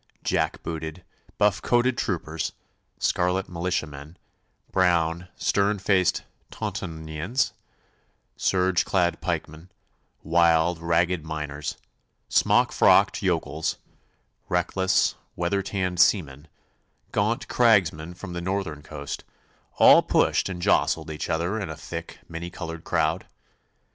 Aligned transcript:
Jack 0.23 0.63
booted, 0.63 1.03
buff 1.37 1.61
coated 1.61 1.95
troopers; 1.95 2.53
scarlet 2.97 3.47
militiamen; 3.47 4.17
brown, 4.71 5.27
stern 5.35 5.77
faced 5.77 6.23
Tauntonians; 6.49 7.53
serge 8.35 8.83
clad 8.83 9.21
pikemen; 9.21 9.71
wild, 10.23 10.79
ragged 10.81 11.23
miners; 11.23 11.77
smockfrocked 12.31 13.21
yokels; 13.21 13.77
reckless, 14.49 15.13
weather 15.35 15.61
tanned 15.61 15.99
seamen; 15.99 16.47
gaunt 17.11 17.47
cragsmen 17.47 18.15
from 18.15 18.33
the 18.33 18.41
northern 18.41 18.81
coast 18.81 19.23
all 19.75 20.01
pushed 20.01 20.49
and 20.49 20.63
jostled 20.63 21.11
each 21.11 21.29
other 21.29 21.59
in 21.59 21.69
a 21.69 21.77
thick, 21.77 22.17
many 22.27 22.49
coloured 22.49 22.83
crowd. 22.83 23.27